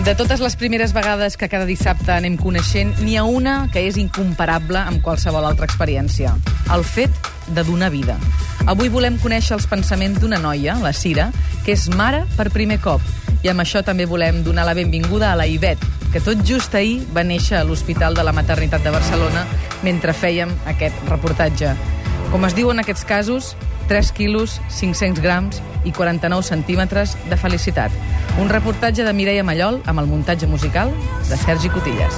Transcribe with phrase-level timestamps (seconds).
[0.00, 3.98] De totes les primeres vegades que cada dissabte anem coneixent, n'hi ha una que és
[4.00, 6.32] incomparable amb qualsevol altra experiència.
[6.72, 7.12] El fet
[7.52, 8.16] de donar vida.
[8.64, 11.28] Avui volem conèixer els pensaments d'una noia, la Cira,
[11.66, 13.04] que és mare per primer cop.
[13.44, 17.02] I amb això també volem donar la benvinguda a la Ivet, que tot just ahir
[17.12, 19.44] va néixer a l'Hospital de la Maternitat de Barcelona
[19.84, 21.76] mentre fèiem aquest reportatge.
[22.32, 23.52] Com es diu en aquests casos,
[23.92, 27.92] 3 quilos, 500 grams i 49 centímetres de felicitat.
[28.38, 30.92] Un reportatge de Mireia Mallol amb el muntatge musical
[31.28, 32.14] de Sergi Cotillas.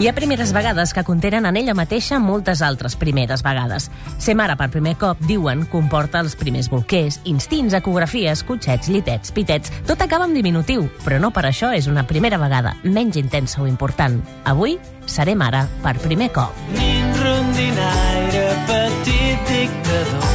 [0.00, 3.90] Hi ha primeres vegades que contenen en ella mateixa moltes altres primeres vegades.
[4.16, 9.68] Ser mare per primer cop, diuen, comporta els primers bolquers, instints, ecografies, cotxets, llitets, pitets...
[9.84, 13.68] Tot acaba amb diminutiu, però no per això és una primera vegada menys intensa o
[13.68, 14.22] important.
[14.48, 16.56] Avui seré mare per primer cop.
[16.78, 20.29] Nin rondinaire, petit dictador,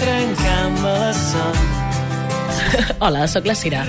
[0.00, 1.58] trencant-me la son.
[3.04, 3.84] Hola, sóc la Cira.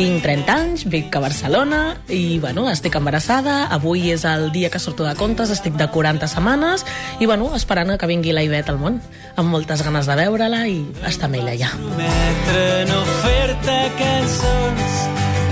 [0.00, 3.66] Tinc 30 anys, vic a Barcelona i, bueno, estic embarassada.
[3.74, 6.86] Avui és el dia que surto de comptes, estic de 40 setmanes
[7.18, 9.00] i, bueno, esperant que vingui la Ivet al món.
[9.36, 11.74] Amb moltes ganes de veure-la i estar amb ella ja.
[11.76, 14.98] Prometre no fer-te cançons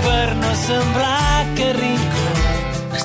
[0.07, 1.88] per no semblar que rincó.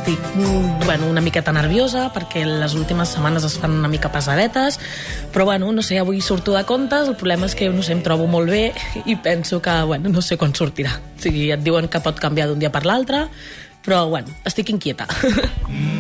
[0.05, 4.77] Estic, mm, bueno, una miqueta nerviosa perquè les últimes setmanes es fan una mica pesadetes,
[5.33, 8.03] però, bueno, no sé, avui surto de comptes, el problema és que, no sé, em
[8.05, 8.75] trobo molt bé
[9.07, 10.93] i penso que, bueno, no sé quan sortirà.
[11.17, 13.31] O sigui, et diuen que pot canviar d'un dia per l'altre,
[13.81, 15.09] però, bueno, estic inquieta.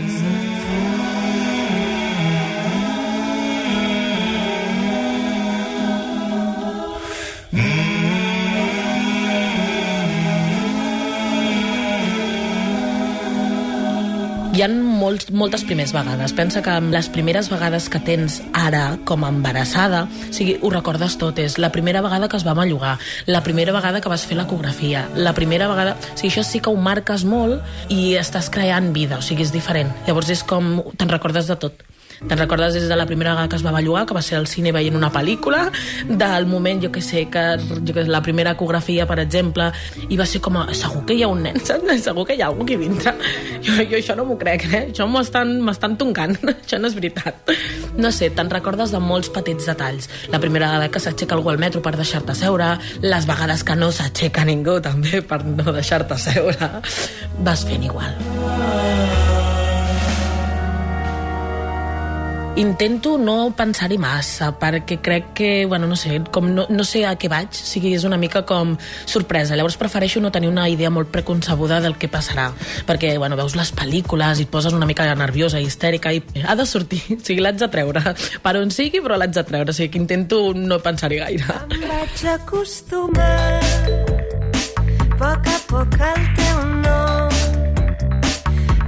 [14.64, 16.32] ha molts, moltes primeres vegades.
[16.36, 20.72] Pensa que amb les primeres vegades que tens ara com a embarassada, o sigui, ho
[20.72, 24.26] recordes tot, és la primera vegada que es va mallugar, la primera vegada que vas
[24.26, 25.96] fer l'ecografia, la primera vegada...
[26.14, 29.52] O sigui, això sí que ho marques molt i estàs creant vida, o sigui, és
[29.54, 29.92] diferent.
[30.08, 30.78] Llavors és com...
[30.96, 31.84] te'n recordes de tot.
[32.28, 34.46] Te'n recordes des de la primera vegada que es va bellugar, que va ser al
[34.48, 35.66] cine veient una pel·lícula,
[36.08, 39.70] del moment, jo que sé, que, jo que sé, la primera ecografia, per exemple,
[40.08, 41.92] i va ser com, a, segur que hi ha un nen, saps?
[42.04, 43.14] segur que hi ha algú que vindrà.
[43.64, 44.82] Jo, jo això no m'ho crec, eh?
[44.90, 47.54] Això m'estan toncant, això no és veritat.
[48.00, 50.08] No sé, te'n recordes de molts petits detalls.
[50.32, 52.74] La primera vegada que s'aixeca algú al metro per deixar-te seure,
[53.04, 56.72] les vegades que no s'aixeca ningú també per no deixar-te seure,
[57.44, 59.13] vas fent igual.
[62.56, 67.16] Intento no pensar-hi massa, perquè crec que, bueno, no sé, com no, no sé a
[67.18, 68.76] què vaig, o sigui, és una mica com
[69.10, 69.56] sorpresa.
[69.58, 72.52] Llavors prefereixo no tenir una idea molt preconcebuda del que passarà,
[72.86, 76.54] perquè, bueno, veus les pel·lícules i et poses una mica nerviosa i histèrica i ha
[76.54, 78.04] de sortir, o sigui, l'haig de treure.
[78.46, 81.60] Per on sigui, però l'haig de treure, o sigui, que intento no pensar-hi gaire.
[81.74, 83.58] Em vaig acostumar
[85.18, 87.38] poc a poc al teu nom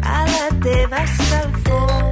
[0.06, 2.05] a la teva escalfor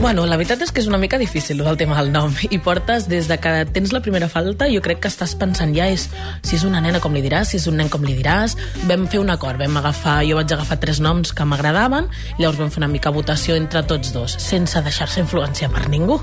[0.00, 3.06] Bueno, la veritat és que és una mica difícil el tema del nom i portes
[3.08, 6.04] des de que tens la primera falta jo crec que estàs pensant ja és
[6.44, 8.54] si és una nena com li diràs, si és un nen com li diràs?
[8.90, 12.60] Vam fer un acord, vam agafar jo vaig agafar tres noms que m'agradaven i llavors
[12.60, 16.20] vam fer una mica votació entre tots dos sense deixar-se influenciar per ningú.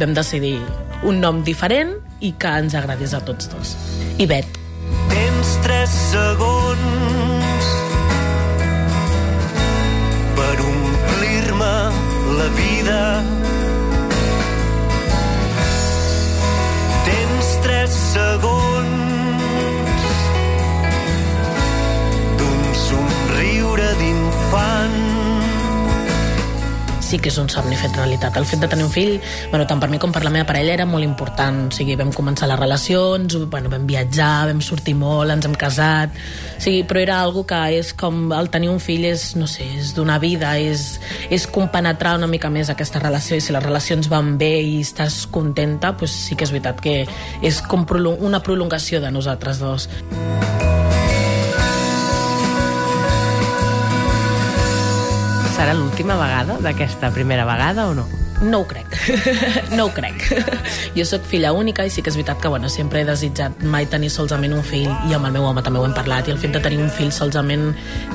[0.00, 0.56] Vam decidir
[1.04, 3.76] un nom diferent i que ens agradés a tots dos.
[4.18, 4.48] Ivet
[5.12, 7.31] Tens tres segons
[12.42, 13.24] la vida.
[17.04, 19.01] Tens tres segons
[27.12, 28.36] sí que és un somni fet realitat.
[28.40, 29.18] El fet de tenir un fill,
[29.50, 31.66] bueno, tant per mi com per la meva parella, era molt important.
[31.68, 36.16] O sigui, vam començar les relacions, bueno, vam viatjar, vam sortir molt, ens hem casat...
[36.56, 38.30] O sigui, però era algo que és com...
[38.32, 40.96] El tenir un fill és, no sé, és donar vida, és,
[41.28, 45.24] és compenetrar una mica més aquesta relació i si les relacions van bé i estàs
[45.34, 46.96] contenta, doncs sí que és veritat que
[47.42, 47.84] és com
[48.22, 49.90] una prolongació de nosaltres dos.
[55.62, 58.02] Serà l'última vegada d'aquesta primera vegada o no?
[58.42, 58.96] No ho crec,
[59.78, 60.24] no ho crec.
[60.96, 63.86] Jo sóc filla única i sí que és veritat que bueno, sempre he desitjat mai
[63.86, 66.40] tenir solament un fill i amb el meu home també ho hem parlat i el
[66.42, 67.68] fet de tenir un fill solament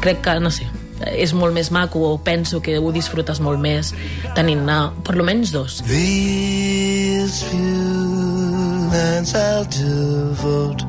[0.04, 0.68] crec que, no sé,
[1.08, 3.94] és molt més maco o penso que ho disfrutes molt més
[4.36, 4.78] tenint-ne
[5.08, 5.80] per lo menys dos.
[5.88, 10.84] These few lines I'll devote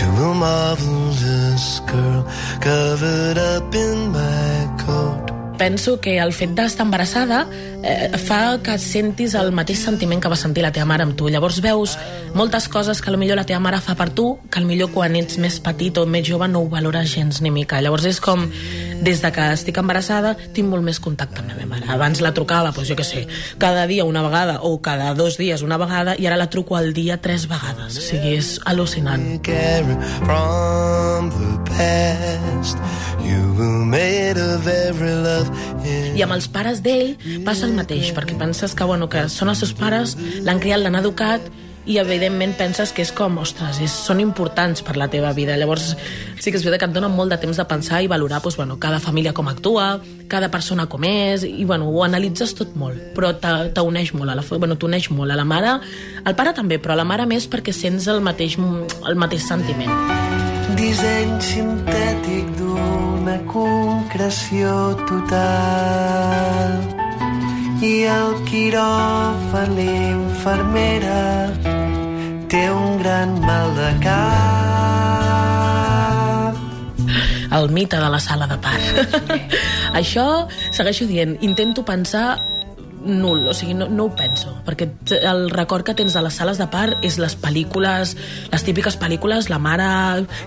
[0.00, 2.24] to a marvelous girl
[2.64, 5.29] covered up in my coat.
[5.60, 7.42] Penso que el fet d'estar embarassada
[7.84, 11.28] eh, fa que sentis el mateix sentiment que va sentir la teva mare amb tu.
[11.28, 11.98] Llavors veus
[12.34, 15.58] moltes coses que millor la teva mare fa per tu, que millor quan ets més
[15.60, 17.82] petit o més jove no ho valores gens ni mica.
[17.84, 18.46] Llavors és com,
[19.00, 21.88] des de que estic embarassada, tinc molt més contacte amb la meva mare.
[21.92, 23.24] Abans la trucava, doncs jo què sé,
[23.58, 26.92] cada dia una vegada o cada dos dies una vegada i ara la truco al
[26.96, 27.98] dia tres vegades.
[27.98, 29.24] O sigui, és al·lucinant.
[36.16, 37.16] I amb els pares d'ell
[37.46, 40.98] passa el mateix, perquè penses que, bueno, que són els seus pares, l'han criat, l'han
[41.00, 41.44] educat,
[41.86, 45.56] i evidentment penses que és com, ostres, és, són importants per la teva vida.
[45.56, 45.94] Llavors
[46.40, 48.58] sí que és veritat que et dona molt de temps de pensar i valorar doncs,
[48.60, 53.12] bueno, cada família com actua, cada persona com és, i bueno, ho analitzes tot molt,
[53.16, 53.32] però
[53.74, 55.78] t'uneix molt, a la, bueno, t'uneix molt a la mare,
[56.24, 59.92] al pare també, però a la mare més perquè sents el mateix, el mateix sentiment.
[60.76, 66.78] Disseny sintètic d'una concreció total.
[67.80, 71.20] I el quiròfan, l'infermera,
[72.50, 74.90] té un gran mal de cap.
[77.50, 78.80] el mite de la sala de part.
[80.00, 82.38] Això, segueixo dient, intento pensar
[83.04, 84.88] nul, o sigui, no, no ho penso, perquè
[85.20, 88.14] el record que tens de les sales de part és les pel·lícules,
[88.52, 89.88] les típiques pel·lícules, la mare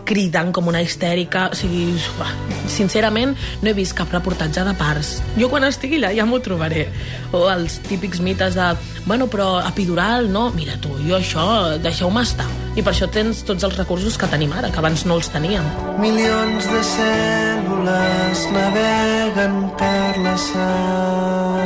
[0.07, 2.33] cridant com una histèrica, o sigui, uah,
[2.71, 5.15] sincerament no he vist cap reportatge de parts.
[5.39, 6.87] Jo quan estigui allà ja m'ho trobaré.
[7.33, 8.69] O els típics mites de,
[9.07, 10.49] bueno, però epidural, no?
[10.55, 11.45] Mira tu, jo això,
[11.81, 12.47] deixeu-me estar.
[12.77, 15.65] I per això tens tots els recursos que tenim ara, que abans no els teníem.
[16.01, 21.62] Milions de cèl·lules naveguen per la sang.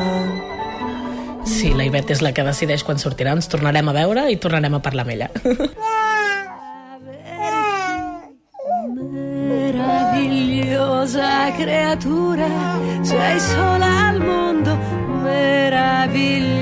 [1.77, 3.35] La Ivet és la que decideix quan sortirà.
[3.37, 5.27] Ens tornarem a veure i tornarem a parlar amb ella.
[9.47, 11.31] Meravigliosa
[11.61, 12.49] creatura,
[13.13, 14.73] sei sola al mondo,
[15.21, 16.56] meravigliosa.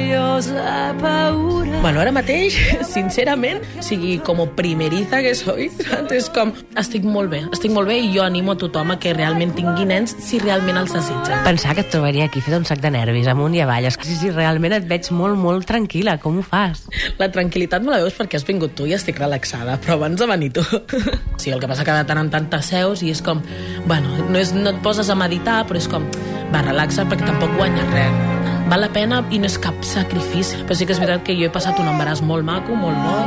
[1.82, 2.56] Bueno, ara mateix,
[2.90, 6.12] sincerament, o sigui, com a primeriza que soy, saps?
[6.16, 6.52] és com,
[6.82, 9.86] estic molt bé, estic molt bé i jo animo a tothom a que realment tingui
[9.88, 11.40] nens si realment els desitja.
[11.46, 13.88] Pensar que et trobaria aquí fet un sac de nervis, amunt i avall.
[13.88, 16.18] És que sí, sí, realment et veig molt, molt tranquil·la.
[16.24, 16.84] Com ho fas?
[17.22, 20.30] La tranquil·litat me la veus perquè has vingut tu i estic relaxada, però abans de
[20.32, 20.66] venir tu.
[21.46, 23.42] Sí, el que passa que de tant en tant t'asseus i és com,
[23.86, 26.08] bueno, no, és, no et poses a meditar, però és com,
[26.50, 28.55] va, relaxa perquè tampoc guanyes res.
[28.66, 30.58] Val la pena i no és cap sacrifici.
[30.66, 33.18] Però sí que és veritat que jo he passat un embaràs molt maco, molt bo.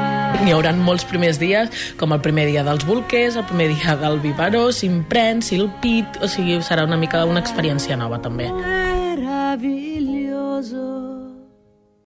[0.43, 1.67] N'hi haurà molts primers dies,
[2.01, 5.57] com el primer dia dels bolquers, el primer dia del biberó, si em prens, si
[5.61, 6.07] el pit...
[6.23, 8.47] O sigui, serà una mica una experiència nova, també.
[8.59, 11.08] Meraviglioso.